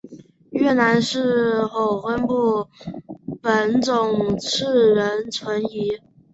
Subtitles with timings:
[0.49, 2.67] 越南是否分布
[3.39, 4.63] 本种亦
[4.95, 5.99] 仍存疑。